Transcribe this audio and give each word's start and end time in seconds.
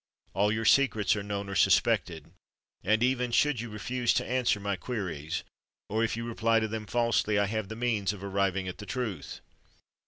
All 0.33 0.51
your 0.51 0.65
secrets 0.65 1.15
are 1.15 1.21
known 1.21 1.47
or 1.47 1.53
suspected—and, 1.53 3.03
even 3.03 3.31
should 3.31 3.61
you 3.61 3.69
refuse 3.69 4.15
to 4.15 4.25
answer 4.25 4.59
my 4.59 4.75
queries, 4.75 5.43
or 5.89 6.03
if 6.03 6.17
you 6.17 6.25
reply 6.25 6.59
to 6.59 6.67
them 6.67 6.87
falsely, 6.87 7.37
I 7.37 7.45
have 7.45 7.67
the 7.67 7.75
means 7.75 8.11
of 8.11 8.23
arriving 8.23 8.67
at 8.67 8.79
the 8.79 8.87
truth. 8.87 9.41